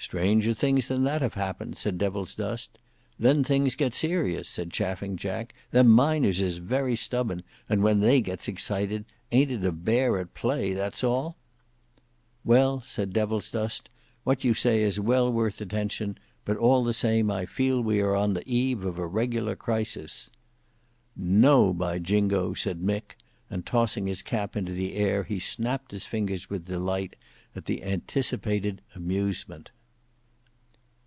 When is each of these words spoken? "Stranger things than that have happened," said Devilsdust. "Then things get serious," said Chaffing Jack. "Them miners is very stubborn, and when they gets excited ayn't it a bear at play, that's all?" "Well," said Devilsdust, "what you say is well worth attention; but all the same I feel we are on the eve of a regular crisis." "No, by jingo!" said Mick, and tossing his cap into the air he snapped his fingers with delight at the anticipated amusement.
"Stranger 0.00 0.54
things 0.54 0.86
than 0.88 1.02
that 1.04 1.20
have 1.20 1.34
happened," 1.34 1.76
said 1.76 1.98
Devilsdust. 1.98 2.78
"Then 3.18 3.42
things 3.44 3.74
get 3.74 3.92
serious," 3.92 4.48
said 4.48 4.70
Chaffing 4.70 5.16
Jack. 5.16 5.52
"Them 5.72 5.88
miners 5.88 6.40
is 6.40 6.58
very 6.58 6.94
stubborn, 6.96 7.42
and 7.68 7.82
when 7.82 7.98
they 8.00 8.20
gets 8.22 8.46
excited 8.46 9.04
ayn't 9.32 9.50
it 9.50 9.64
a 9.64 9.72
bear 9.72 10.16
at 10.18 10.32
play, 10.34 10.72
that's 10.72 11.02
all?" 11.04 11.36
"Well," 12.44 12.80
said 12.80 13.12
Devilsdust, 13.12 13.90
"what 14.24 14.44
you 14.44 14.54
say 14.54 14.82
is 14.82 15.00
well 15.00 15.30
worth 15.32 15.60
attention; 15.60 16.16
but 16.44 16.56
all 16.56 16.84
the 16.84 16.94
same 16.94 17.28
I 17.30 17.44
feel 17.44 17.82
we 17.82 18.00
are 18.00 18.14
on 18.14 18.32
the 18.34 18.48
eve 18.48 18.84
of 18.84 18.98
a 18.98 19.06
regular 19.06 19.56
crisis." 19.56 20.30
"No, 21.16 21.72
by 21.74 21.98
jingo!" 21.98 22.54
said 22.54 22.80
Mick, 22.80 23.16
and 23.50 23.66
tossing 23.66 24.06
his 24.06 24.22
cap 24.22 24.56
into 24.56 24.72
the 24.72 24.94
air 24.94 25.24
he 25.24 25.40
snapped 25.40 25.90
his 25.90 26.06
fingers 26.06 26.48
with 26.48 26.66
delight 26.66 27.16
at 27.56 27.64
the 27.66 27.82
anticipated 27.82 28.80
amusement. 28.94 29.70